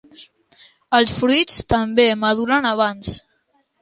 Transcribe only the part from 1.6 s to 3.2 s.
també maduren abans.